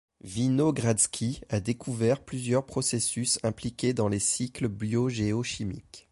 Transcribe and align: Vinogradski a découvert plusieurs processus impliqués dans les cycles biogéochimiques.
Vinogradski 0.23 1.41
a 1.49 1.59
découvert 1.59 2.21
plusieurs 2.25 2.65
processus 2.65 3.37
impliqués 3.43 3.93
dans 3.93 4.07
les 4.07 4.17
cycles 4.17 4.67
biogéochimiques. 4.67 5.99